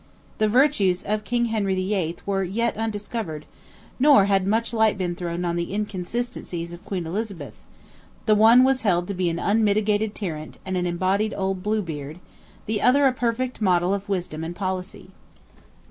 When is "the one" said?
8.25-8.63